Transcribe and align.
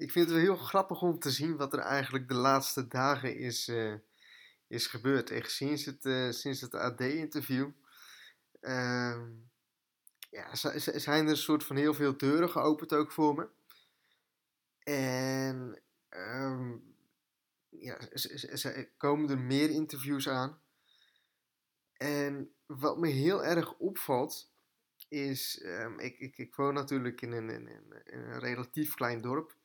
ik 0.00 0.10
vind 0.10 0.26
het 0.26 0.34
wel 0.34 0.44
heel 0.44 0.56
grappig 0.56 1.02
om 1.02 1.18
te 1.18 1.30
zien 1.30 1.56
wat 1.56 1.72
er 1.72 1.78
eigenlijk 1.78 2.28
de 2.28 2.34
laatste 2.34 2.88
dagen 2.88 3.36
is, 3.36 3.68
uh, 3.68 3.94
is 4.66 4.86
gebeurd. 4.86 5.30
Echt 5.30 5.50
sinds 5.50 5.84
het, 5.84 6.04
uh, 6.04 6.30
sinds 6.30 6.60
het 6.60 6.74
AD-interview. 6.74 7.70
Uh, 8.60 9.20
ja, 10.30 10.54
zijn 10.54 11.24
er 11.24 11.30
een 11.30 11.36
soort 11.36 11.64
van 11.64 11.76
heel 11.76 11.94
veel 11.94 12.16
deuren 12.16 12.50
geopend 12.50 12.92
ook 12.92 13.12
voor 13.12 13.34
me. 13.34 13.48
En 14.82 15.82
um, 16.10 16.94
ja, 17.68 17.98
komen 18.96 19.30
er 19.30 19.38
meer 19.38 19.70
interviews 19.70 20.28
aan. 20.28 20.60
En 21.92 22.54
wat 22.66 22.98
me 22.98 23.08
heel 23.08 23.44
erg 23.44 23.78
opvalt, 23.78 24.52
is, 25.08 25.62
um, 25.64 25.98
ik, 25.98 26.18
ik, 26.18 26.38
ik 26.38 26.54
woon 26.54 26.74
natuurlijk 26.74 27.20
in 27.20 27.32
een, 27.32 27.50
in, 27.50 27.68
in 28.04 28.18
een 28.18 28.38
relatief 28.38 28.94
klein 28.94 29.20
dorp. 29.20 29.58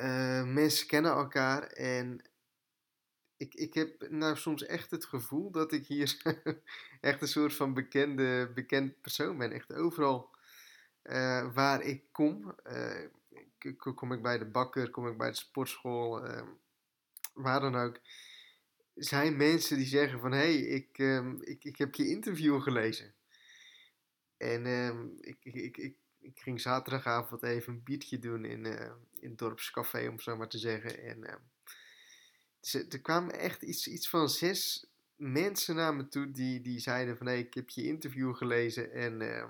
Uh, 0.00 0.44
mensen 0.44 0.86
kennen 0.86 1.12
elkaar 1.12 1.62
en 1.62 2.22
ik, 3.36 3.54
ik 3.54 3.74
heb 3.74 4.10
nou 4.10 4.36
soms 4.36 4.66
echt 4.66 4.90
het 4.90 5.04
gevoel 5.04 5.50
dat 5.50 5.72
ik 5.72 5.86
hier 5.86 6.22
echt 7.00 7.22
een 7.22 7.28
soort 7.28 7.54
van 7.54 7.74
bekende, 7.74 8.50
bekend 8.54 9.00
persoon 9.00 9.38
ben. 9.38 9.52
Echt 9.52 9.72
overal 9.72 10.30
uh, 11.02 11.54
waar 11.54 11.82
ik 11.82 12.02
kom, 12.12 12.54
uh, 12.66 13.94
kom 13.94 14.12
ik 14.12 14.22
bij 14.22 14.38
de 14.38 14.46
bakker, 14.46 14.90
kom 14.90 15.06
ik 15.08 15.16
bij 15.16 15.30
de 15.30 15.36
sportschool, 15.36 16.20
waar 17.34 17.60
dan 17.60 17.76
ook 17.76 18.00
zijn 18.98 19.36
mensen 19.36 19.76
die 19.76 19.86
zeggen 19.86 20.20
van... 20.20 20.32
hé, 20.32 20.38
hey, 20.38 20.56
ik, 20.56 20.98
um, 20.98 21.42
ik, 21.42 21.64
ik 21.64 21.78
heb 21.78 21.94
je 21.94 22.08
interview 22.08 22.60
gelezen. 22.60 23.14
En 24.36 24.66
um, 24.66 25.16
ik, 25.20 25.36
ik, 25.42 25.76
ik, 25.76 25.96
ik 26.34 26.40
ging 26.40 26.60
zaterdagavond 26.60 27.42
even 27.42 27.72
een 27.72 27.82
biertje 27.82 28.18
doen 28.18 28.44
in, 28.44 28.64
uh, 28.64 28.90
in 29.20 29.28
het 29.28 29.38
dorpscafé, 29.38 30.08
om 30.08 30.20
zo 30.20 30.36
maar 30.36 30.48
te 30.48 30.58
zeggen. 30.58 31.02
En 31.02 31.18
uh, 31.18 31.34
dus, 32.60 32.74
er 32.74 33.00
kwamen 33.00 33.38
echt 33.38 33.62
iets, 33.62 33.86
iets 33.88 34.08
van 34.08 34.28
zes 34.28 34.86
mensen 35.16 35.74
naar 35.74 35.94
me 35.94 36.08
toe 36.08 36.30
die, 36.30 36.60
die 36.60 36.78
zeiden 36.78 37.16
van... 37.16 37.26
hey, 37.26 37.38
ik 37.38 37.54
heb 37.54 37.68
je 37.68 37.86
interview 37.86 38.34
gelezen 38.34 38.92
en... 38.92 39.20
Uh, 39.20 39.44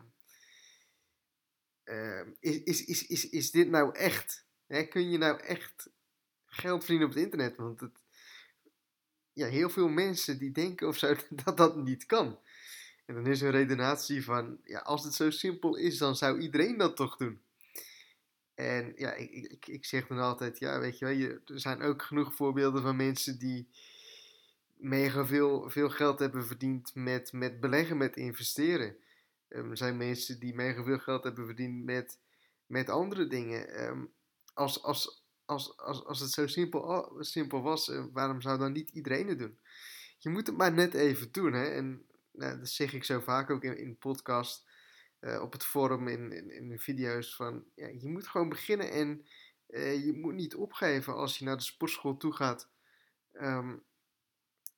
is, 2.40 2.62
is, 2.62 2.84
is, 2.84 3.06
is, 3.06 3.28
is 3.28 3.50
dit 3.50 3.68
nou 3.68 3.94
echt? 3.94 4.46
Hè, 4.66 4.82
kun 4.82 5.10
je 5.10 5.18
nou 5.18 5.40
echt 5.40 5.90
geld 6.46 6.84
verdienen 6.84 7.08
op 7.08 7.14
het 7.14 7.22
internet? 7.22 7.56
Want 7.56 7.80
het, 7.80 8.02
ja, 9.32 9.46
heel 9.46 9.70
veel 9.70 9.88
mensen 9.88 10.38
die 10.38 10.50
denken 10.50 10.88
of 10.88 10.96
zo 10.98 11.14
dat 11.44 11.56
dat 11.56 11.76
niet 11.76 12.06
kan. 12.06 12.38
En 13.08 13.14
dan 13.14 13.26
is 13.26 13.40
een 13.40 13.50
redenatie 13.50 14.24
van, 14.24 14.58
ja, 14.64 14.78
als 14.78 15.04
het 15.04 15.14
zo 15.14 15.30
simpel 15.30 15.76
is, 15.76 15.98
dan 15.98 16.16
zou 16.16 16.40
iedereen 16.40 16.76
dat 16.76 16.96
toch 16.96 17.16
doen. 17.16 17.40
En 18.54 18.92
ja, 18.96 19.12
ik, 19.12 19.30
ik, 19.30 19.66
ik 19.66 19.84
zeg 19.84 20.06
dan 20.06 20.18
altijd, 20.18 20.58
ja, 20.58 20.80
weet 20.80 20.98
je 20.98 21.04
wel, 21.04 21.38
er 21.56 21.60
zijn 21.60 21.82
ook 21.82 22.02
genoeg 22.02 22.34
voorbeelden 22.34 22.82
van 22.82 22.96
mensen 22.96 23.38
die 23.38 23.68
mega 24.76 25.26
veel, 25.26 25.70
veel 25.70 25.90
geld 25.90 26.18
hebben 26.18 26.46
verdiend 26.46 26.94
met, 26.94 27.32
met 27.32 27.60
beleggen, 27.60 27.96
met 27.96 28.16
investeren. 28.16 28.96
Um, 29.48 29.70
er 29.70 29.76
zijn 29.76 29.96
mensen 29.96 30.40
die 30.40 30.54
mega 30.54 30.82
veel 30.82 30.98
geld 30.98 31.24
hebben 31.24 31.46
verdiend 31.46 31.84
met, 31.84 32.18
met 32.66 32.88
andere 32.88 33.26
dingen. 33.26 33.84
Um, 33.84 34.12
als, 34.54 34.82
als, 34.82 35.24
als, 35.44 35.76
als, 35.76 36.04
als 36.04 36.20
het 36.20 36.30
zo 36.30 36.46
simpel, 36.46 37.16
simpel 37.20 37.62
was, 37.62 37.88
eh, 37.88 38.04
waarom 38.12 38.40
zou 38.40 38.58
dan 38.58 38.72
niet 38.72 38.90
iedereen 38.90 39.28
het 39.28 39.38
doen? 39.38 39.58
Je 40.18 40.28
moet 40.28 40.46
het 40.46 40.56
maar 40.56 40.72
net 40.72 40.94
even 40.94 41.32
doen. 41.32 41.52
Hè? 41.52 41.64
En 41.64 42.06
nou, 42.38 42.58
dat 42.58 42.68
zeg 42.68 42.92
ik 42.92 43.04
zo 43.04 43.20
vaak 43.20 43.50
ook 43.50 43.64
in, 43.64 43.78
in 43.78 43.98
podcast, 43.98 44.68
uh, 45.20 45.40
op 45.42 45.52
het 45.52 45.64
forum, 45.64 46.08
in, 46.08 46.32
in, 46.32 46.50
in 46.50 46.68
de 46.68 46.78
video's. 46.78 47.36
Van, 47.36 47.64
ja, 47.74 47.86
je 47.86 48.08
moet 48.08 48.26
gewoon 48.26 48.48
beginnen 48.48 48.90
en 48.90 49.26
uh, 49.68 50.04
je 50.04 50.12
moet 50.12 50.34
niet 50.34 50.54
opgeven 50.54 51.14
als 51.14 51.38
je 51.38 51.44
naar 51.44 51.56
de 51.56 51.62
sportschool 51.62 52.16
toe 52.16 52.32
gaat. 52.32 52.70
Um, 53.32 53.84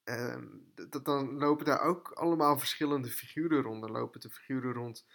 um, 0.05 0.73
dan 1.03 1.39
lopen 1.39 1.65
daar 1.65 1.81
ook 1.81 2.11
allemaal 2.11 2.59
verschillende 2.59 3.09
figuren 3.09 3.63
rond. 3.63 3.81
Dan 3.81 3.91
lopen 3.91 4.21
de 4.21 4.31
figuren 4.31 4.73
rond 4.73 5.07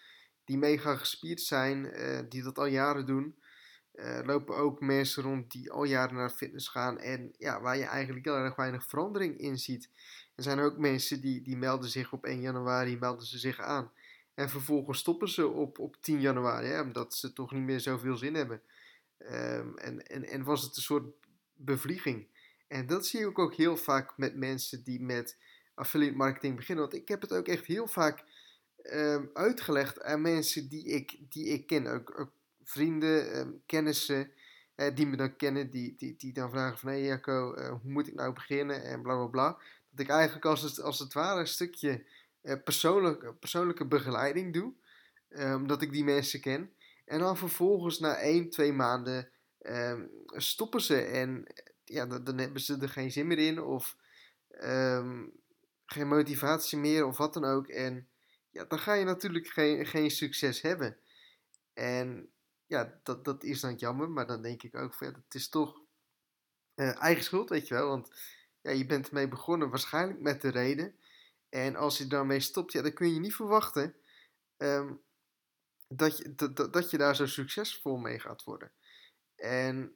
die 0.44 0.57
mega 0.57 0.95
gespierd 0.95 1.41
zijn, 1.41 1.85
uh, 1.85 2.19
die 2.29 2.44
dat 2.44 2.57
al 2.57 2.66
jaren 2.66 3.06
doen. 3.06 3.39
Uh, 3.94 4.19
lopen 4.23 4.56
ook 4.56 4.79
mensen 4.79 5.23
rond 5.23 5.51
die 5.51 5.72
al 5.72 5.83
jaren 5.83 6.16
naar 6.16 6.29
fitness 6.29 6.67
gaan 6.67 7.00
en 7.00 7.33
ja, 7.38 7.62
waar 7.62 7.77
je 7.77 7.83
eigenlijk 7.83 8.25
heel 8.25 8.38
erg 8.38 8.56
weinig 8.56 8.85
verandering 8.85 9.38
in 9.38 9.57
ziet. 9.57 9.89
Er 10.35 10.44
zijn 10.44 10.59
ook 10.59 10.78
mensen 10.78 11.22
die, 11.22 11.41
die 11.41 11.57
melden 11.57 11.90
zich 11.90 12.13
op 12.13 12.25
1 12.25 12.41
januari, 12.41 12.97
melden 12.97 13.25
ze 13.25 13.38
zich 13.38 13.59
aan. 13.59 13.91
En 14.34 14.50
vervolgens 14.50 15.00
stoppen 15.00 15.29
ze 15.29 15.47
op, 15.47 15.79
op 15.79 15.97
10 16.01 16.22
januari, 16.22 16.68
hè, 16.68 16.81
omdat 16.81 17.13
ze 17.13 17.34
toch 17.34 17.51
niet 17.51 17.63
meer 17.63 17.79
zoveel 17.79 18.18
zin 18.18 18.35
hebben. 18.35 18.62
Um, 19.19 19.78
en, 19.78 20.07
en, 20.07 20.24
en 20.24 20.44
was 20.44 20.62
het 20.62 20.75
een 20.75 20.81
soort 20.81 21.13
bevlieging. 21.53 22.28
En 22.68 22.88
dat 22.88 23.06
zie 23.06 23.28
ik 23.28 23.40
ook 23.40 23.56
heel 23.56 23.78
vaak 23.78 24.18
met 24.18 24.35
mensen 24.35 24.84
die 24.84 25.01
met 25.01 25.38
affiliate 25.74 26.16
marketing 26.16 26.56
beginnen. 26.56 26.84
Want 26.84 27.01
ik 27.01 27.07
heb 27.07 27.22
het 27.22 27.34
ook 27.34 27.47
echt 27.47 27.66
heel 27.66 27.88
vaak 27.88 28.24
um, 28.84 29.29
uitgelegd 29.34 30.03
aan 30.03 30.22
mensen 30.22 30.69
die 30.69 30.85
ik, 30.85 31.18
die 31.29 31.45
ik 31.45 31.68
ken. 31.68 31.88
Ook, 31.88 32.31
vrienden, 32.63 33.38
um, 33.38 33.62
kennissen 33.66 34.31
uh, 34.75 34.95
die 34.95 35.06
me 35.06 35.16
dan 35.16 35.35
kennen, 35.35 35.69
die, 35.69 35.95
die, 35.97 36.16
die 36.18 36.34
dan 36.34 36.50
vragen 36.50 36.78
van 36.78 36.90
hé 36.90 36.95
hey 36.95 37.06
Jacco, 37.06 37.56
uh, 37.57 37.69
hoe 37.69 37.91
moet 37.91 38.07
ik 38.07 38.13
nou 38.13 38.34
beginnen 38.34 38.84
en 38.84 39.01
bla 39.01 39.16
bla 39.16 39.25
bla. 39.25 39.57
Dat 39.95 40.06
ik 40.06 40.11
eigenlijk 40.11 40.45
als 40.45 40.61
het, 40.61 40.81
als 40.81 41.00
het 41.00 41.13
ware 41.13 41.39
een 41.39 41.47
stukje 41.47 42.06
uh, 42.41 42.56
persoonlijke, 42.63 43.33
persoonlijke 43.33 43.85
begeleiding 43.85 44.53
doe, 44.53 44.73
um, 45.29 45.67
dat 45.67 45.81
ik 45.81 45.91
die 45.91 46.03
mensen 46.03 46.41
ken. 46.41 46.73
En 47.06 47.19
dan 47.19 47.38
vervolgens 47.38 48.00
na 48.00 48.16
1, 48.16 48.50
2 48.50 48.73
maanden 48.73 49.29
um, 49.61 50.09
stoppen 50.28 50.81
ze 50.81 51.01
en 51.01 51.47
ja, 51.83 52.06
dan, 52.06 52.38
hebben 52.38 52.61
ze 52.61 52.78
er 52.78 52.89
geen 52.89 53.11
zin 53.11 53.28
meer 53.28 53.38
in 53.38 53.61
of 53.61 53.97
geen 55.85 56.07
motivatie 56.07 56.77
meer 56.77 57.06
of 57.06 57.17
wat 57.17 57.33
dan 57.33 57.45
ook. 57.45 57.67
En 57.67 58.07
ja, 58.50 58.66
dan 58.66 58.79
ga 58.79 58.94
je 58.94 59.06
natuurlijk 59.06 59.47
geen, 59.47 59.85
geen 59.85 60.12
succes 60.12 60.62
hebben. 60.62 60.97
En 61.73 62.29
ja, 62.66 63.00
dat, 63.03 63.25
dat 63.25 63.44
is 63.44 63.59
dan 63.59 63.75
jammer. 63.75 64.09
Maar 64.09 64.27
dan 64.27 64.41
denk 64.41 64.63
ik 64.63 64.75
ook 64.75 64.94
van, 64.94 65.07
ja, 65.07 65.13
het 65.13 65.35
is 65.35 65.50
toch 65.50 65.81
eigen 66.75 67.23
schuld, 67.23 67.50
weet 67.50 67.67
je 67.67 67.73
wel. 67.73 67.88
Want 67.88 68.09
ja, 68.65 68.71
je 68.71 68.85
bent 68.85 69.07
ermee 69.07 69.27
begonnen, 69.27 69.69
waarschijnlijk 69.69 70.19
met 70.19 70.41
de 70.41 70.49
reden. 70.49 70.95
En 71.49 71.75
als 71.75 71.97
je 71.97 72.07
daarmee 72.07 72.39
stopt, 72.39 72.71
ja, 72.71 72.81
dan 72.81 72.93
kun 72.93 73.13
je 73.13 73.19
niet 73.19 73.35
verwachten 73.35 73.95
um, 74.57 75.01
dat, 75.87 76.17
je, 76.17 76.35
dat, 76.35 76.73
dat 76.73 76.89
je 76.89 76.97
daar 76.97 77.15
zo 77.15 77.25
succesvol 77.25 77.97
mee 77.97 78.19
gaat 78.19 78.43
worden. 78.43 78.71
En 79.35 79.93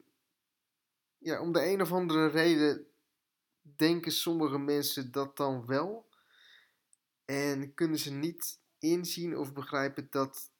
ja, 1.17 1.41
om 1.41 1.51
de 1.51 1.65
een 1.65 1.81
of 1.81 1.91
andere 1.91 2.27
reden 2.27 2.87
denken 3.61 4.11
sommige 4.11 4.57
mensen 4.57 5.11
dat 5.11 5.37
dan 5.37 5.65
wel. 5.65 6.09
En 7.25 7.73
kunnen 7.73 7.99
ze 7.99 8.11
niet 8.11 8.59
inzien 8.79 9.37
of 9.37 9.53
begrijpen 9.53 10.07
dat, 10.09 10.51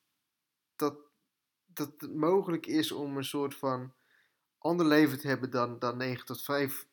dat 0.76 1.10
dat 1.74 1.94
het 1.98 2.16
mogelijk 2.16 2.66
is 2.66 2.92
om 2.92 3.18
een 3.18 3.24
soort 3.24 3.56
van 3.56 3.94
ander 4.58 4.86
leven 4.86 5.20
te 5.20 5.28
hebben 5.28 5.52
dan, 5.52 5.80
dan 5.80 5.98
9 5.98 6.26
tot 6.26 6.44
5 6.44 6.88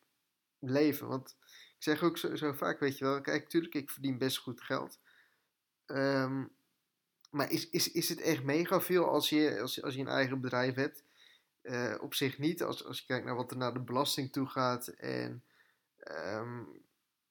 leven. 0.59 1.09
Want 1.09 1.37
ik 1.77 1.83
zeg 1.83 2.03
ook 2.03 2.19
zo, 2.19 2.37
zo 2.37 2.53
vaak, 2.53 2.81
weet 2.81 2.99
je 2.99 3.05
wel, 3.05 3.21
kijk, 3.21 3.43
natuurlijk, 3.43 3.75
ik 3.75 3.91
verdien 3.91 4.19
best 4.19 4.37
goed 4.37 4.61
geld. 4.61 4.99
Um, 5.87 6.55
maar 7.31 7.51
is, 7.51 7.71
is, 7.71 7.93
is 7.93 8.09
het 8.09 8.21
echt 8.21 8.43
mega 8.43 8.81
veel 8.81 9.09
als 9.09 9.29
je, 9.29 9.61
als 9.61 9.83
als 9.83 9.95
je 9.95 10.01
een 10.01 10.09
eigen 10.09 10.41
bedrijf 10.41 10.75
hebt? 10.75 11.05
Uh, 11.63 11.95
op 12.01 12.15
zich 12.15 12.39
niet, 12.39 12.63
als, 12.63 12.85
als 12.85 12.99
je 12.99 13.07
kijkt 13.07 13.25
naar 13.25 13.35
wat 13.35 13.51
er 13.51 13.57
naar 13.57 13.73
de 13.73 13.81
belasting 13.81 14.33
toe 14.33 14.47
gaat. 14.47 14.89
En, 14.89 15.43
um, 16.11 16.83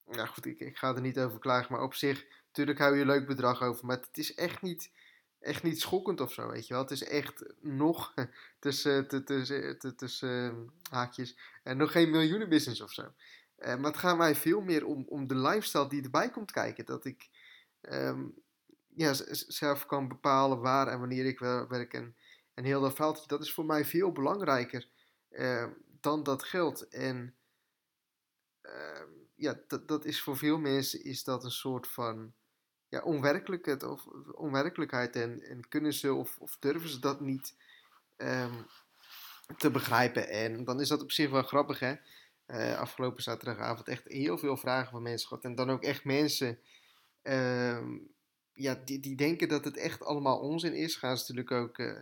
nou 0.05 0.27
goed, 0.27 0.45
ik, 0.45 0.59
ik 0.59 0.77
ga 0.77 0.95
er 0.95 1.01
niet 1.01 1.19
over 1.19 1.39
klagen, 1.39 1.71
maar 1.71 1.83
op 1.83 1.93
zich, 1.93 2.25
natuurlijk 2.47 2.79
hou 2.79 2.95
je 2.95 3.01
een 3.01 3.07
leuk 3.07 3.27
bedrag 3.27 3.61
over. 3.61 3.85
Maar 3.85 3.97
het 3.97 4.17
is 4.17 4.33
echt 4.33 4.61
niet 4.61 4.91
echt 5.45 5.63
niet 5.63 5.81
schokkend 5.81 6.21
of 6.21 6.33
zo, 6.33 6.49
weet 6.49 6.67
je 6.67 6.73
wel. 6.73 6.81
Het 6.81 6.91
is 6.91 7.03
echt 7.03 7.53
nog 7.61 8.13
tussen, 8.59 9.25
tussen, 9.25 9.95
tussen 9.95 10.29
ehm, 10.29 10.65
haakjes 10.89 11.37
en 11.63 11.77
nog 11.77 11.91
geen 11.91 12.09
miljoenenbusiness 12.09 12.81
of 12.81 12.91
zo. 12.91 13.13
Maar 13.57 13.79
het 13.79 13.97
gaat 13.97 14.17
mij 14.17 14.35
veel 14.35 14.61
meer 14.61 14.85
om, 14.85 15.05
om 15.07 15.27
de 15.27 15.35
lifestyle 15.35 15.89
die 15.89 16.03
erbij 16.03 16.29
komt 16.29 16.51
kijken. 16.51 16.85
Dat 16.85 17.05
ik 17.05 17.29
um, 17.81 18.33
ja, 18.87 19.13
zelf 19.31 19.85
kan 19.85 20.07
bepalen 20.07 20.59
waar 20.59 20.87
en 20.87 20.99
wanneer 20.99 21.25
ik 21.25 21.39
werk. 21.39 21.93
En, 21.93 22.15
en 22.53 22.63
heel 22.63 22.81
dat 22.81 22.95
veldje, 22.95 23.27
dat 23.27 23.41
is 23.41 23.53
voor 23.53 23.65
mij 23.65 23.85
veel 23.85 24.11
belangrijker 24.11 24.89
dan 25.99 26.23
dat 26.23 26.43
geld. 26.43 26.87
En 26.87 27.35
uh, 28.61 29.01
ja, 29.35 29.59
dat, 29.67 29.87
dat 29.87 30.05
is 30.05 30.21
voor 30.21 30.37
veel 30.37 30.57
mensen 30.57 31.03
is 31.03 31.23
dat 31.23 31.43
een 31.43 31.51
soort 31.51 31.87
van 31.87 32.33
onwerkelijkheid, 33.03 33.83
of, 33.83 34.05
onwerkelijkheid 34.31 35.15
en, 35.15 35.41
en 35.41 35.67
kunnen 35.67 35.93
ze 35.93 36.13
of, 36.13 36.37
of 36.37 36.57
durven 36.59 36.89
ze 36.89 36.99
dat 36.99 37.21
niet 37.21 37.55
um, 38.17 38.65
te 39.57 39.71
begrijpen. 39.71 40.29
En 40.29 40.63
dan 40.63 40.79
is 40.79 40.87
dat 40.87 41.01
op 41.01 41.11
zich 41.11 41.29
wel 41.29 41.43
grappig, 41.43 41.79
hè. 41.79 41.95
Uh, 42.47 42.79
afgelopen 42.79 43.23
zaterdagavond 43.23 43.87
echt 43.87 44.03
heel 44.07 44.37
veel 44.37 44.57
vragen 44.57 44.91
van 44.91 45.01
mensen 45.01 45.27
gehad. 45.27 45.43
En 45.43 45.55
dan 45.55 45.69
ook 45.69 45.83
echt 45.83 46.03
mensen 46.03 46.59
um, 47.23 48.07
ja, 48.53 48.81
die, 48.85 48.99
die 48.99 49.15
denken 49.15 49.47
dat 49.47 49.65
het 49.65 49.77
echt 49.77 50.03
allemaal 50.03 50.39
onzin 50.39 50.73
is. 50.73 50.95
Gaan 50.95 51.17
ze 51.17 51.33
natuurlijk 51.33 51.51
ook 51.51 51.77
uh, 51.77 51.99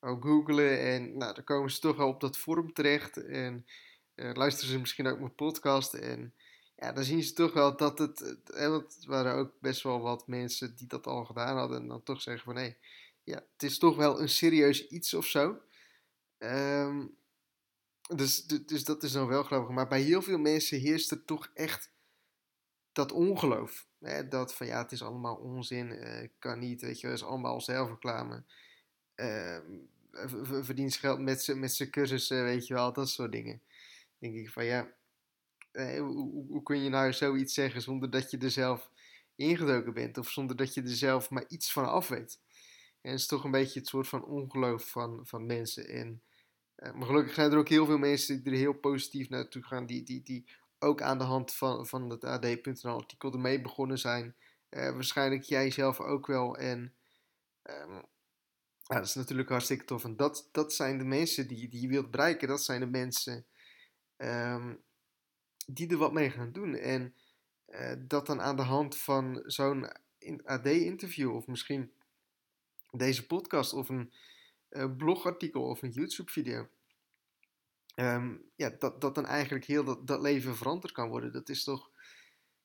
ook 0.00 0.24
googlen 0.24 0.80
en 0.80 1.16
nou, 1.16 1.34
dan 1.34 1.44
komen 1.44 1.70
ze 1.70 1.80
toch 1.80 1.98
al 1.98 2.08
op 2.08 2.20
dat 2.20 2.38
forum 2.38 2.72
terecht 2.72 3.16
en 3.16 3.66
uh, 4.14 4.32
luisteren 4.32 4.70
ze 4.70 4.78
misschien 4.78 5.06
ook 5.06 5.18
mijn 5.18 5.34
podcast 5.34 5.94
en 5.94 6.34
ja, 6.80 6.92
dan 6.92 7.04
zien 7.04 7.22
ze 7.22 7.32
toch 7.32 7.52
wel 7.52 7.76
dat 7.76 7.98
het, 7.98 8.20
want 8.46 8.94
het 8.94 9.04
waren 9.04 9.34
ook 9.34 9.52
best 9.60 9.82
wel 9.82 10.00
wat 10.00 10.26
mensen 10.26 10.76
die 10.76 10.86
dat 10.86 11.06
al 11.06 11.24
gedaan 11.24 11.56
hadden 11.56 11.80
en 11.80 11.88
dan 11.88 12.02
toch 12.02 12.22
zeggen 12.22 12.44
van 12.44 12.56
hé, 12.56 12.74
ja, 13.24 13.44
het 13.52 13.62
is 13.62 13.78
toch 13.78 13.96
wel 13.96 14.20
een 14.20 14.28
serieus 14.28 14.88
iets 14.88 15.14
of 15.14 15.26
zo. 15.26 15.60
Ehm, 16.38 17.06
dus, 18.16 18.44
dus 18.44 18.84
dat 18.84 19.02
is 19.02 19.12
dan 19.12 19.26
wel 19.26 19.42
grappig. 19.42 19.74
Maar 19.74 19.88
bij 19.88 20.00
heel 20.00 20.22
veel 20.22 20.38
mensen 20.38 20.78
heerst 20.78 21.10
er 21.10 21.24
toch 21.24 21.50
echt 21.54 21.92
dat 22.92 23.12
ongeloof. 23.12 23.86
Hè? 23.98 24.28
Dat 24.28 24.54
van 24.54 24.66
ja, 24.66 24.82
het 24.82 24.92
is 24.92 25.02
allemaal 25.02 25.36
onzin, 25.36 25.90
uh, 25.90 26.28
kan 26.38 26.58
niet, 26.58 26.80
weet 26.80 27.00
je, 27.00 27.06
het 27.06 27.16
is 27.16 27.24
allemaal 27.24 27.60
zelfreclame. 27.60 28.44
Uh, 29.16 29.58
verdient 30.62 30.96
geld 30.96 31.20
met 31.20 31.42
zijn 31.42 31.90
cursussen, 31.90 32.44
weet 32.44 32.66
je 32.66 32.74
wel, 32.74 32.92
dat 32.92 33.08
soort 33.08 33.32
dingen. 33.32 33.62
denk 34.18 34.34
ik 34.34 34.50
van 34.50 34.64
ja, 34.64 34.88
eh, 35.72 36.00
hoe, 36.00 36.62
kun 36.62 36.82
je 36.82 36.88
nou 36.88 37.12
zoiets 37.12 37.54
zeggen 37.54 37.82
zonder 37.82 38.10
dat 38.10 38.30
je 38.30 38.38
er 38.38 38.50
zelf 38.50 38.90
ingedoken 39.34 39.94
bent 39.94 40.18
of 40.18 40.28
zonder 40.28 40.56
dat 40.56 40.74
je 40.74 40.82
er 40.82 40.88
zelf 40.88 41.30
maar 41.30 41.44
iets 41.48 41.72
van 41.72 41.88
af 41.88 42.08
weet. 42.08 42.40
En 43.00 43.10
het 43.10 43.20
is 43.20 43.26
toch 43.26 43.44
een 43.44 43.50
beetje 43.50 43.78
het 43.78 43.88
soort 43.88 44.08
van 44.08 44.24
ongeloof 44.24 44.90
van, 44.90 45.26
van 45.26 45.46
mensen. 45.46 45.88
En, 45.88 46.22
uh, 46.76 46.92
maar 46.92 47.06
gelukkig 47.06 47.34
zijn 47.34 47.52
er 47.52 47.58
ook 47.58 47.68
heel 47.68 47.86
veel 47.86 47.98
mensen 47.98 48.42
die 48.42 48.52
er 48.52 48.58
heel 48.58 48.72
positief 48.72 49.28
naartoe 49.28 49.62
gaan, 49.62 49.86
die, 49.86 50.02
die, 50.02 50.22
die 50.22 50.46
ook 50.78 51.02
aan 51.02 51.18
de 51.18 51.24
hand 51.24 51.54
van, 51.54 51.86
van 51.86 52.10
het 52.10 52.24
AD.nl 52.24 52.96
artikel 52.96 53.32
ermee 53.32 53.60
begonnen 53.60 53.98
zijn. 53.98 54.34
Uh, 54.70 54.90
waarschijnlijk 54.90 55.42
jij 55.42 55.70
zelf 55.70 56.00
ook 56.00 56.26
wel. 56.26 56.56
En 56.56 56.94
um, 57.62 58.02
ja, 58.82 58.96
dat 58.96 59.04
is 59.04 59.14
natuurlijk 59.14 59.48
hartstikke 59.48 59.84
tof. 59.84 60.04
En 60.04 60.16
dat, 60.16 60.48
dat 60.52 60.74
zijn 60.74 60.98
de 60.98 61.04
mensen 61.04 61.48
die, 61.48 61.68
die 61.68 61.80
je 61.80 61.88
wilt 61.88 62.10
bereiken. 62.10 62.48
Dat 62.48 62.62
zijn 62.62 62.80
de 62.80 62.86
mensen 62.86 63.46
um, 64.16 64.82
die 65.66 65.90
er 65.90 65.96
wat 65.96 66.12
mee 66.12 66.30
gaan 66.30 66.52
doen. 66.52 66.74
En 66.74 67.14
uh, 67.68 67.92
dat 67.98 68.26
dan 68.26 68.40
aan 68.40 68.56
de 68.56 68.62
hand 68.62 68.96
van 68.96 69.42
zo'n 69.46 69.88
AD-interview 70.44 71.34
of 71.34 71.46
misschien 71.46 71.92
deze 72.90 73.26
podcast 73.26 73.72
of 73.72 73.88
een 73.88 74.12
uh, 74.70 74.96
blogartikel 74.96 75.62
of 75.62 75.82
een 75.82 75.90
YouTube-video. 75.90 76.68
Um, 77.94 78.50
ja, 78.56 78.70
dat, 78.78 79.00
dat 79.00 79.14
dan 79.14 79.26
eigenlijk 79.26 79.64
heel 79.64 80.04
dat, 80.04 80.20
leven 80.20 80.56
veranderd 80.56 80.92
kan 80.92 81.08
worden. 81.08 81.32
Dat 81.32 81.48
is 81.48 81.64
toch, 81.64 81.90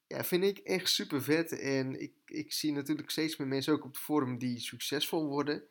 ja, 0.08 0.24
vind 0.24 0.44
ik 0.44 0.58
echt 0.58 0.90
super 0.90 1.24
vet. 1.24 1.60
En 1.60 2.02
ik, 2.02 2.14
ik 2.26 2.54
zie 2.54 2.72
natuurlijk 2.72 3.10
steeds 3.10 3.38
meer 3.38 3.48
mensen 3.48 3.74
ook 3.74 3.84
op 3.84 3.94
de 3.94 4.00
forum 4.00 4.38
die 4.38 4.60
succesvol 4.60 5.28
worden. 5.28 5.64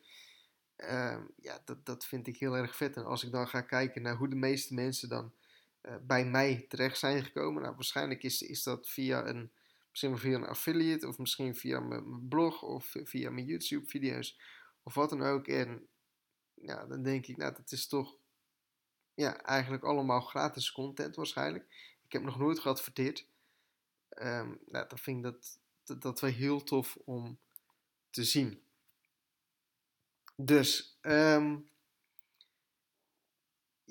Um, 0.76 1.31
ja, 1.37 1.62
dat, 1.65 1.87
dat 1.87 2.06
vind 2.06 2.26
ik 2.26 2.37
heel 2.37 2.56
erg 2.56 2.76
vet. 2.76 2.97
En 2.97 3.05
als 3.05 3.25
ik 3.25 3.32
dan 3.32 3.49
ga 3.49 3.61
kijken 3.61 4.03
naar 4.03 4.17
hoe 4.17 4.29
de 4.29 4.37
meeste 4.37 4.75
mensen 4.75 5.09
dan 5.09 5.32
uh, 5.87 5.97
bij 6.03 6.25
mij 6.25 6.65
terecht 6.69 6.99
zijn 6.99 7.25
gekomen. 7.25 7.63
Nou, 7.63 7.75
waarschijnlijk 7.75 8.23
is, 8.23 8.43
is 8.43 8.63
dat 8.63 8.89
via 8.89 9.27
een, 9.27 9.53
misschien 9.91 10.19
via 10.19 10.35
een 10.35 10.47
affiliate 10.47 11.09
of 11.09 11.19
misschien 11.19 11.55
via 11.55 11.81
mijn 11.81 12.29
blog 12.29 12.63
of 12.63 12.95
via 13.05 13.31
mijn 13.31 13.47
YouTube 13.47 13.87
video's 13.87 14.41
of 14.83 14.95
wat 14.95 15.11
dan 15.11 15.23
ook. 15.23 15.47
En 15.47 15.89
ja, 16.55 16.87
dan 16.87 17.03
denk 17.03 17.27
ik, 17.27 17.37
nou, 17.37 17.55
dat 17.55 17.73
is 17.73 17.87
toch 17.87 18.17
ja, 19.15 19.41
eigenlijk 19.43 19.85
allemaal 19.85 20.21
gratis 20.21 20.73
content 20.73 21.17
waarschijnlijk. 21.17 21.65
Ik 22.05 22.13
heb 22.13 22.23
nog 22.23 22.39
nooit 22.39 22.59
geadverteerd. 22.59 23.29
Um, 24.19 24.61
nou, 24.67 24.89
dan 24.89 24.99
vind 24.99 25.17
ik 25.17 25.23
dat, 25.23 25.59
dat, 25.85 26.03
dat 26.03 26.21
wel 26.21 26.31
heel 26.31 26.63
tof 26.63 26.97
om 27.05 27.39
te 28.11 28.25
zien. 28.25 28.63
Dus, 30.37 30.99
um, 31.03 31.69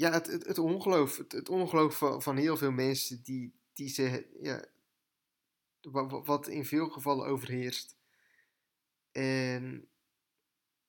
ja, 0.03 0.11
het, 0.11 0.27
het, 0.27 0.57
ongeloof, 0.57 1.17
het, 1.17 1.49
ongeloof 1.49 1.97
van, 1.97 2.21
van 2.21 2.37
heel 2.37 2.57
veel 2.57 2.71
mensen 2.71 3.23
die, 3.23 3.53
die 3.73 3.89
ze, 3.89 4.27
ja, 4.41 4.65
wat, 6.25 6.47
in 6.47 6.65
veel 6.65 6.89
gevallen 6.89 7.27
overheerst. 7.27 7.97
En 9.11 9.87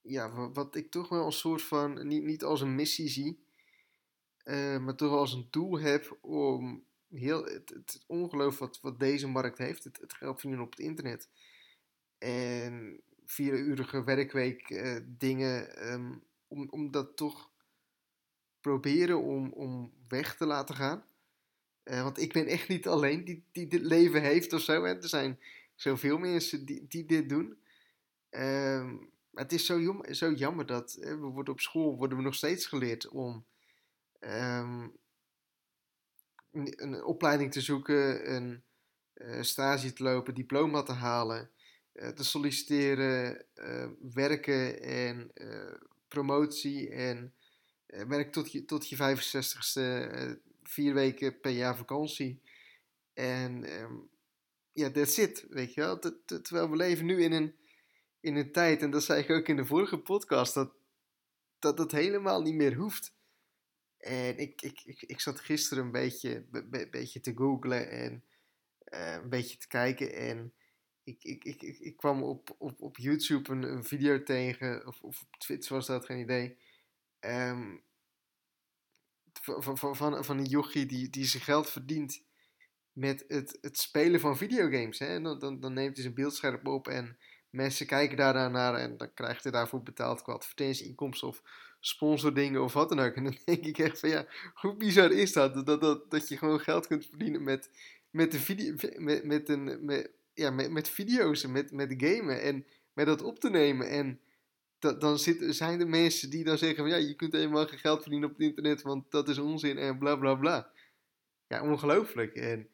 ja, 0.00 0.50
wat 0.52 0.74
ik 0.74 0.90
toch 0.90 1.08
wel 1.08 1.26
een 1.26 1.32
soort 1.32 1.62
van, 1.62 2.06
niet, 2.06 2.22
niet 2.24 2.44
als 2.44 2.60
een 2.60 2.74
missie 2.74 3.08
zie, 3.08 3.46
uh, 4.44 4.78
maar 4.78 4.96
toch 4.96 5.12
als 5.12 5.32
een 5.32 5.48
doel 5.50 5.78
heb 5.78 6.18
om 6.20 6.84
heel 7.08 7.44
het, 7.44 8.04
ongeloof 8.06 8.58
wat, 8.58 8.80
wat 8.80 8.98
deze 8.98 9.28
markt 9.28 9.58
heeft, 9.58 9.84
het, 9.84 10.14
geld 10.14 10.40
verdienen 10.40 10.66
op 10.66 10.70
het 10.70 10.80
internet. 10.80 11.28
En 12.18 13.02
vierurige 13.24 14.04
werkweek 14.04 14.70
uh, 14.70 14.96
dingen, 15.06 15.92
um, 15.92 16.24
om, 16.48 16.68
om 16.70 16.90
dat 16.90 17.16
toch 17.16 17.52
proberen 18.64 19.22
om, 19.22 19.52
om 19.52 19.92
weg 20.08 20.36
te 20.36 20.46
laten 20.46 20.74
gaan. 20.74 21.04
Uh, 21.84 22.02
want 22.02 22.18
ik 22.18 22.32
ben 22.32 22.46
echt 22.46 22.68
niet 22.68 22.86
alleen 22.86 23.24
die, 23.24 23.44
die 23.52 23.66
dit 23.66 23.82
leven 23.82 24.22
heeft 24.22 24.52
of 24.52 24.60
zo. 24.60 24.84
Hè. 24.84 24.94
Er 24.94 25.08
zijn 25.08 25.38
zoveel 25.74 26.18
mensen 26.18 26.64
die, 26.64 26.86
die 26.88 27.04
dit 27.04 27.28
doen. 27.28 27.58
Uh, 28.30 28.92
het 29.32 29.52
is 29.52 29.66
zo, 29.66 30.02
zo 30.10 30.32
jammer 30.32 30.66
dat 30.66 30.96
hè, 31.00 31.18
we 31.18 31.26
worden 31.26 31.52
op 31.52 31.60
school 31.60 31.96
worden 31.96 32.18
we 32.18 32.24
nog 32.24 32.34
steeds 32.34 32.66
geleerd 32.66 33.08
om 33.08 33.44
um, 34.20 34.96
een 36.52 37.04
opleiding 37.04 37.52
te 37.52 37.60
zoeken, 37.60 38.34
een 38.34 38.62
uh, 39.14 39.42
stage 39.42 39.92
te 39.92 40.02
lopen, 40.02 40.34
diploma 40.34 40.82
te 40.82 40.92
halen, 40.92 41.50
uh, 41.92 42.08
te 42.08 42.24
solliciteren, 42.24 43.44
werken 44.00 44.82
en 44.82 45.32
promotie 46.08 46.90
en 46.90 47.34
werk 48.08 48.32
tot 48.32 48.52
je, 48.52 48.64
tot 48.64 48.88
je 48.88 48.96
65ste, 48.96 50.38
vier 50.62 50.94
weken 50.94 51.40
per 51.40 51.50
jaar 51.50 51.76
vakantie. 51.76 52.40
En 53.12 53.80
um, 53.80 54.08
ja, 54.72 54.90
that's 54.90 55.18
it, 55.18 55.46
weet 55.48 55.74
je 55.74 55.80
wel. 55.80 55.98
Terwijl 56.24 56.70
we 56.70 56.76
leven 56.76 57.06
nu 57.06 57.22
in 57.22 57.32
een, 57.32 57.54
in 58.20 58.36
een 58.36 58.52
tijd, 58.52 58.82
en 58.82 58.90
dat 58.90 59.04
zei 59.04 59.22
ik 59.22 59.30
ook 59.30 59.48
in 59.48 59.56
de 59.56 59.64
vorige 59.64 59.98
podcast, 59.98 60.54
dat 60.54 60.72
dat, 61.64 61.76
dat 61.76 61.92
helemaal 61.92 62.42
niet 62.42 62.54
meer 62.54 62.74
hoeft. 62.74 63.14
En 63.98 64.38
ik, 64.38 64.62
ik, 64.62 64.80
ik, 64.84 65.02
ik 65.02 65.20
zat 65.20 65.40
gisteren 65.40 65.84
een 65.84 65.90
beetje, 65.90 66.44
be, 66.50 66.88
beetje 66.90 67.20
te 67.20 67.32
googlen 67.34 67.90
en 67.90 68.24
uh, 68.94 69.12
een 69.22 69.28
beetje 69.28 69.56
te 69.56 69.66
kijken. 69.66 70.14
En 70.14 70.52
ik, 71.04 71.24
ik, 71.24 71.44
ik, 71.44 71.62
ik, 71.62 71.78
ik 71.78 71.96
kwam 71.96 72.22
op, 72.22 72.54
op, 72.58 72.80
op 72.80 72.96
YouTube 72.96 73.52
een, 73.52 73.62
een 73.62 73.84
video 73.84 74.22
tegen, 74.22 74.86
of, 74.86 75.02
of 75.02 75.22
op 75.22 75.36
Twitter 75.36 75.72
was 75.72 75.86
dat, 75.86 76.04
geen 76.04 76.18
idee. 76.18 76.56
Van, 79.40 79.78
van, 79.78 79.96
van, 79.96 80.24
van 80.24 80.38
een 80.38 80.44
jochie 80.44 80.86
die, 80.86 81.10
die 81.10 81.24
zijn 81.24 81.42
geld 81.42 81.70
verdient 81.70 82.22
met 82.92 83.24
het, 83.28 83.58
het 83.60 83.78
spelen 83.78 84.20
van 84.20 84.36
videogames. 84.36 84.98
Hè? 84.98 85.20
Dan, 85.20 85.38
dan, 85.38 85.60
dan 85.60 85.72
neemt 85.72 85.94
hij 85.94 86.02
zijn 86.02 86.14
beeldscherm 86.14 86.66
op 86.66 86.88
en 86.88 87.18
mensen 87.50 87.86
kijken 87.86 88.16
daar 88.16 88.50
naar 88.50 88.74
en 88.74 88.96
dan 88.96 89.14
krijgt 89.14 89.42
hij 89.42 89.52
daarvoor 89.52 89.82
betaald 89.82 90.22
qua 90.22 90.32
advertentieinkomsten 90.32 91.28
of 91.28 91.42
sponsordingen 91.80 92.62
of 92.62 92.72
wat 92.72 92.88
dan 92.88 93.00
ook. 93.00 93.14
En 93.14 93.24
dan 93.24 93.36
denk 93.44 93.64
ik 93.64 93.78
echt 93.78 94.00
van 94.00 94.08
ja, 94.08 94.26
hoe 94.54 94.76
bizar 94.76 95.10
is 95.10 95.32
dat? 95.32 95.66
Dat, 95.66 95.80
dat, 95.80 96.10
dat 96.10 96.28
je 96.28 96.36
gewoon 96.36 96.60
geld 96.60 96.86
kunt 96.86 97.06
verdienen 97.06 97.42
met, 97.42 97.70
met, 98.10 98.32
de 98.32 98.38
video, 98.38 98.74
met, 98.96 99.24
met, 99.24 99.48
een, 99.48 99.84
met, 99.84 100.10
ja, 100.34 100.50
met, 100.50 100.70
met 100.70 100.88
video's 100.88 101.44
en 101.44 101.52
met, 101.52 101.72
met 101.72 101.94
gamen 101.96 102.42
en 102.42 102.66
met 102.92 103.06
dat 103.06 103.22
op 103.22 103.38
te 103.38 103.50
nemen. 103.50 103.88
En 103.88 104.20
dan 104.92 105.18
zijn 105.52 105.80
er 105.80 105.88
mensen 105.88 106.30
die 106.30 106.44
dan 106.44 106.58
zeggen 106.58 106.78
van 106.78 106.88
ja, 106.88 106.96
je 106.96 107.14
kunt 107.14 107.32
helemaal 107.32 107.66
geen 107.66 107.78
geld 107.78 108.02
verdienen 108.02 108.28
op 108.28 108.34
het 108.36 108.46
internet, 108.46 108.82
want 108.82 109.10
dat 109.10 109.28
is 109.28 109.38
onzin 109.38 109.78
en 109.78 109.98
bla 109.98 110.16
bla 110.16 110.34
bla. 110.34 110.70
Ja, 111.46 111.62
ongelooflijk. 111.62 112.34
En 112.34 112.68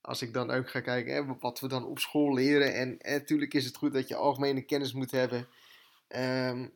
als 0.00 0.22
ik 0.22 0.32
dan 0.32 0.50
ook 0.50 0.70
ga 0.70 0.80
kijken 0.80 1.14
hè, 1.14 1.38
wat 1.38 1.60
we 1.60 1.68
dan 1.68 1.84
op 1.84 1.98
school 1.98 2.34
leren. 2.34 2.74
En, 2.74 2.96
natuurlijk 3.02 3.54
is 3.54 3.64
het 3.64 3.76
goed 3.76 3.92
dat 3.92 4.08
je 4.08 4.14
algemene 4.14 4.62
kennis 4.62 4.92
moet 4.92 5.10
hebben. 5.10 5.48
Um, 6.08 6.72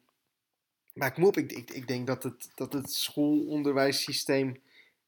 maar 0.93 1.13
kom 1.13 1.25
op, 1.25 1.37
ik, 1.37 1.53
ik, 1.53 1.71
ik 1.71 1.89
denk 1.89 2.07
dat 2.07 2.23
het, 2.23 2.51
dat 2.55 2.73
het 2.73 2.93
schoolonderwijssysteem 2.93 4.61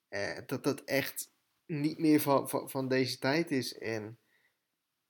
eh, 0.08 0.38
dat 0.46 0.64
dat 0.64 0.84
echt 0.84 1.30
niet 1.66 1.98
meer 1.98 2.20
van, 2.20 2.48
van, 2.48 2.88
deze 2.88 3.18
tijd 3.18 3.50
is. 3.50 3.78
En 3.78 4.18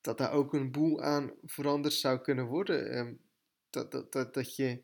dat 0.00 0.18
daar 0.18 0.32
ook 0.32 0.54
een 0.54 0.70
boel 0.70 1.02
aan 1.02 1.32
veranderd 1.44 1.94
zou 1.94 2.18
kunnen 2.18 2.46
worden. 2.46 2.98
Um, 2.98 3.20
dat, 3.72 3.92
dat, 3.92 4.12
dat, 4.12 4.34
dat 4.34 4.56
je 4.56 4.80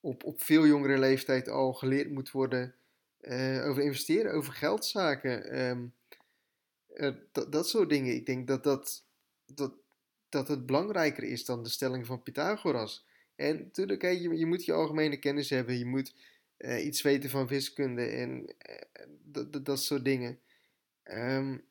op, 0.00 0.24
op 0.24 0.42
veel 0.42 0.66
jongere 0.66 0.98
leeftijd 0.98 1.48
al 1.48 1.72
geleerd 1.72 2.10
moet 2.10 2.30
worden 2.30 2.74
uh, 3.20 3.66
over 3.68 3.82
investeren, 3.82 4.32
over 4.32 4.52
geldzaken. 4.52 5.60
Um, 5.68 5.94
uh, 6.94 7.14
dat, 7.32 7.52
dat 7.52 7.68
soort 7.68 7.88
dingen. 7.88 8.14
Ik 8.14 8.26
denk 8.26 8.46
dat, 8.46 8.64
dat, 8.64 9.04
dat, 9.46 9.74
dat 10.28 10.48
het 10.48 10.66
belangrijker 10.66 11.24
is 11.24 11.44
dan 11.44 11.62
de 11.62 11.68
stelling 11.68 12.06
van 12.06 12.22
Pythagoras. 12.22 13.06
En 13.34 13.56
natuurlijk, 13.56 14.02
je, 14.02 14.36
je 14.38 14.46
moet 14.46 14.64
je 14.64 14.72
algemene 14.72 15.16
kennis 15.16 15.50
hebben. 15.50 15.78
Je 15.78 15.86
moet 15.86 16.14
uh, 16.58 16.84
iets 16.84 17.02
weten 17.02 17.30
van 17.30 17.46
wiskunde 17.46 18.02
en 18.06 18.54
dat, 19.62 19.82
soort 19.82 20.04
dingen. 20.04 20.38
Um, 21.04 21.64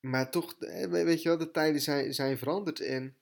maar 0.00 0.30
toch, 0.30 0.56
weet 0.88 1.22
je 1.22 1.28
wel, 1.28 1.38
de 1.38 1.50
tijden 1.50 1.80
zijn, 1.80 2.14
zijn 2.14 2.38
veranderd. 2.38 2.80
En 2.80 3.16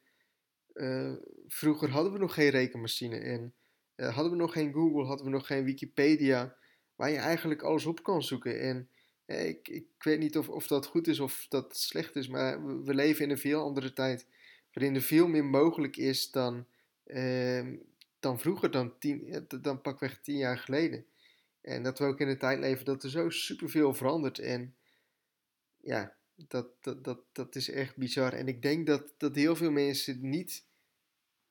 uh, 0.76 1.12
vroeger 1.46 1.90
hadden 1.90 2.12
we 2.12 2.18
nog 2.18 2.34
geen 2.34 2.50
rekenmachine. 2.50 3.16
En 3.16 3.54
eh, 3.96 4.14
hadden 4.14 4.32
we 4.32 4.38
nog 4.38 4.52
geen 4.52 4.72
Google, 4.72 5.04
hadden 5.04 5.26
we 5.26 5.32
nog 5.32 5.46
geen 5.46 5.64
Wikipedia, 5.64 6.56
waar 6.94 7.10
je 7.10 7.16
eigenlijk 7.16 7.62
alles 7.62 7.86
op 7.86 8.02
kan 8.02 8.22
zoeken. 8.22 8.60
En 8.60 8.88
eh, 9.24 9.48
ik, 9.48 9.68
ik 9.68 9.86
weet 9.98 10.18
niet 10.18 10.38
of, 10.38 10.48
of 10.48 10.66
dat 10.66 10.86
goed 10.86 11.06
is 11.06 11.20
of 11.20 11.46
dat 11.48 11.76
slecht 11.76 12.16
is, 12.16 12.28
maar 12.28 12.66
we, 12.66 12.82
we 12.82 12.94
leven 12.94 13.24
in 13.24 13.30
een 13.30 13.38
veel 13.38 13.62
andere 13.62 13.92
tijd, 13.92 14.26
waarin 14.72 14.94
er 14.94 15.02
veel 15.02 15.28
meer 15.28 15.44
mogelijk 15.44 15.96
is 15.96 16.30
dan, 16.30 16.66
ehm, 17.04 17.76
dan 18.20 18.38
vroeger, 18.38 18.70
dan, 18.70 18.98
tien, 18.98 19.46
dan 19.60 19.80
pakweg 19.80 20.20
tien 20.20 20.36
jaar 20.36 20.58
geleden. 20.58 21.06
En 21.60 21.82
dat 21.82 21.98
we 21.98 22.04
ook 22.04 22.20
in 22.20 22.28
een 22.28 22.38
tijd 22.38 22.58
leven 22.58 22.84
dat 22.84 23.02
er 23.02 23.10
zo 23.10 23.30
superveel 23.30 23.94
verandert. 23.94 24.38
En 24.38 24.74
ja, 25.76 26.16
dat, 26.36 26.68
dat, 26.80 27.04
dat, 27.04 27.20
dat 27.32 27.54
is 27.54 27.70
echt 27.70 27.96
bizar. 27.96 28.32
En 28.32 28.48
ik 28.48 28.62
denk 28.62 28.86
dat, 28.86 29.14
dat 29.16 29.34
heel 29.34 29.56
veel 29.56 29.70
mensen 29.70 30.18
niet 30.20 30.64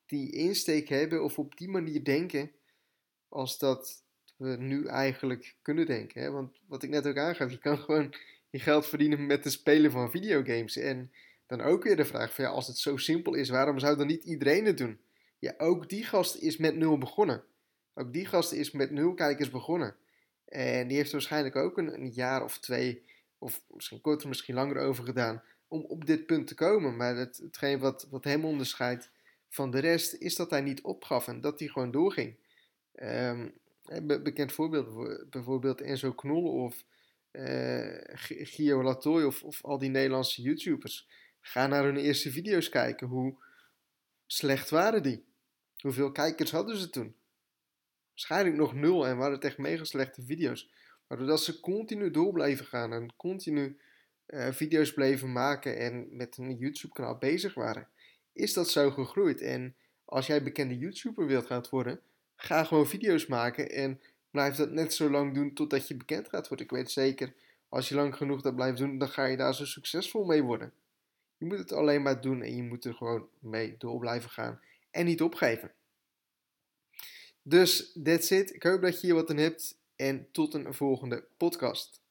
die 0.06 0.32
insteek 0.32 0.90
hebben 0.90 1.24
of 1.24 1.40
op 1.40 1.58
die 1.58 1.70
manier 1.70 2.04
denken 2.04 2.52
als 3.30 3.58
dat 3.58 4.04
we 4.36 4.56
nu 4.56 4.86
eigenlijk 4.86 5.56
kunnen 5.62 5.86
denken. 5.86 6.22
Hè? 6.22 6.32
Want 6.32 6.60
wat 6.68 6.84
ik 6.84 6.90
net 6.90 7.08
ook 7.08 7.18
aangaf, 7.18 7.52
je 7.52 7.58
kan 7.58 7.78
gewoon 7.86 8.16
je 8.50 8.60
geld 8.60 8.88
verdienen 8.88 9.26
met 9.26 9.44
het 9.44 9.54
spelen 9.54 9.92
van 9.92 10.12
videogames. 10.12 10.78
En 10.78 11.12
dan 11.46 11.62
ook 11.62 11.84
weer 11.84 11.96
de 11.96 12.06
vraag 12.06 12.34
van 12.34 12.44
ja, 12.44 12.50
als 12.50 12.68
het 12.68 12.78
zo 12.78 12.98
simpel 12.98 13.34
is, 13.34 13.50
waarom 13.50 13.80
zou 13.80 13.98
dan 13.98 14.08
niet 14.08 14.24
iedereen 14.24 14.66
het 14.66 14.78
doen? 14.78 15.00
Ja, 15.40 15.54
ook 15.58 15.90
die 15.90 16.04
gast 16.04 16.36
is 16.36 16.58
met 16.58 16.76
nul 16.76 16.98
begonnen. 16.98 17.44
Ook 17.94 18.14
die 18.14 18.26
gast 18.26 18.52
is 18.52 18.72
met 18.72 18.92
nul 18.92 19.14
kijkers 19.14 19.50
begonnen. 19.50 19.96
En 20.46 20.88
die 20.88 20.98
heeft 20.98 21.12
waarschijnlijk 21.12 21.56
ook 21.56 21.78
een, 21.78 21.94
een 21.94 22.10
jaar 22.10 22.44
of 22.44 22.60
twee, 22.60 23.04
of 23.38 23.64
misschien 23.68 24.02
korter, 24.02 24.28
misschien 24.28 24.56
langer 24.56 24.78
over 24.78 25.04
gedaan, 25.04 25.44
om 25.68 25.82
op 25.82 26.06
dit 26.06 26.26
punt 26.26 26.48
te 26.48 26.56
komen. 26.56 26.96
Maar 26.96 27.16
het, 27.16 27.38
hetgeen 27.38 27.80
wat, 27.80 28.08
wat 28.10 28.24
hem 28.24 28.46
onderscheidt 28.46 29.12
van 29.50 29.72
de 29.72 29.80
rest, 29.80 30.14
is 30.14 30.36
dat 30.36 30.50
hij 30.50 30.62
niet 30.62 30.82
opgaf 30.82 31.28
en 31.28 31.42
dat 31.42 31.60
hij 31.60 31.68
gewoon 31.68 31.92
doorging. 31.92 32.38
Um, 32.94 33.54
bekend 34.06 34.52
voorbeeld, 34.52 35.30
bijvoorbeeld 35.30 35.82
Enzo 35.82 36.14
Knol 36.14 36.64
of 36.64 36.84
uh, 37.32 37.98
Gio 38.26 38.84
Latoy 38.84 39.24
of, 39.24 39.44
of 39.44 39.64
al 39.64 39.78
die 39.78 39.90
Nederlandse 39.90 40.42
YouTubers. 40.42 41.08
Ga 41.42 41.68
naar 41.68 41.84
hun 41.84 41.98
eerste 41.98 42.32
video's 42.32 42.70
kijken. 42.70 43.08
Hoe 43.08 43.44
slecht 44.26 44.70
waren 44.70 45.04
die? 45.04 45.26
Hoeveel 45.82 46.12
kijkers 46.12 46.52
hadden 46.52 46.78
ze 46.78 46.90
toen? 46.90 47.16
Waarschijnlijk 48.10 48.56
nog 48.56 48.74
nul 48.74 49.08
en 49.08 49.18
waren 49.18 49.34
het 49.34 49.44
echt 49.44 49.58
mega 49.58 49.84
slechte 49.84 50.26
video's. 50.26 50.72
Maar 51.08 51.18
doordat 51.18 51.44
ze 51.44 51.60
continu 51.60 52.12
door 52.12 52.34
bleven 52.34 52.66
gaan 52.66 52.94
en 52.94 53.16
continu 53.16 53.78
uh, 54.28 54.52
video's 54.52 54.94
bleven 54.94 55.32
maken 55.32 55.78
en 55.78 56.08
met 56.12 56.38
een 56.38 56.56
YouTube 56.58 56.94
kanaal 56.94 57.18
bezig 57.18 57.54
waren, 57.54 57.88
is 58.34 58.54
dat 58.54 58.70
zo 58.70 58.92
gegroeid. 58.92 59.42
En 59.42 59.76
als 60.06 60.28
jij 60.28 60.44
bekende 60.44 60.78
YouTuber 60.78 61.26
wilt 61.26 61.46
gaan 61.46 61.66
worden, 61.70 62.00
ga 62.36 62.64
gewoon 62.64 62.88
video's 62.88 63.26
maken 63.26 63.72
en 63.72 64.02
blijf 64.32 64.56
dat 64.56 64.72
net 64.72 64.94
zo 64.94 65.10
lang 65.10 65.34
doen 65.34 65.54
totdat 65.54 65.88
je 65.88 65.96
bekend 65.96 66.30
gaat 66.30 66.48
worden. 66.48 66.66
Ik 66.66 66.72
weet 66.72 66.92
zeker, 66.92 67.34
als 67.70 67.90
je 67.90 67.96
lang 67.96 68.16
genoeg 68.16 68.42
dat 68.42 68.56
blijft 68.56 68.78
doen, 68.78 68.98
dan 68.98 69.10
ga 69.10 69.26
je 69.26 69.38
daar 69.38 69.56
zo 69.56 69.66
succesvol 69.66 70.26
mee 70.26 70.44
worden. 70.44 70.74
Je 71.38 71.46
moet 71.46 71.58
het 71.58 71.72
alleen 71.72 72.02
maar 72.02 72.22
doen 72.22 72.42
en 72.42 72.56
je 72.56 72.64
moet 72.64 72.86
er 72.86 72.94
gewoon 72.94 73.28
mee 73.40 73.76
door 73.78 74.00
blijven 74.00 74.30
gaan 74.30 74.60
en 74.92 75.06
niet 75.06 75.22
opgeven. 75.22 75.72
Dus 77.42 77.98
that's 78.04 78.30
it. 78.30 78.54
Ik 78.54 78.64
hoop 78.64 78.82
dat 78.82 79.02
je 79.02 79.08
hier 79.08 79.16
wat 79.16 79.30
aan 79.30 79.38
hebt 79.38 79.78
en 79.96 80.32
tot 80.32 80.54
een 80.54 80.74
volgende 80.74 81.28
podcast. 81.38 82.05